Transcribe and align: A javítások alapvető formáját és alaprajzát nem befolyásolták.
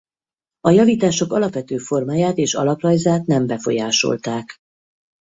A 0.61 0.69
javítások 0.69 1.33
alapvető 1.33 1.77
formáját 1.77 2.37
és 2.37 2.53
alaprajzát 2.53 3.25
nem 3.25 3.47
befolyásolták. 3.47 4.55